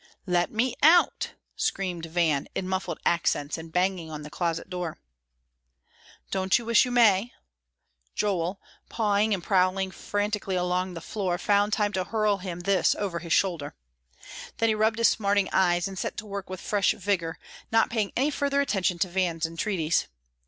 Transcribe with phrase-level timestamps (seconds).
[0.25, 4.97] "Let me out!" screamed Van, in muffled accents, and banging on the closet door.
[6.31, 7.33] "Don't you wish you may?"
[8.15, 8.59] Joel,
[8.89, 13.33] pawing and prowling frantically along the floor, found time to hurl him this over his
[13.33, 13.75] shoulder.
[14.57, 17.37] Then he rubbed his smarting eyes and set to work with fresh vigor,
[17.71, 20.07] not paying any further attention to Van's entreaties.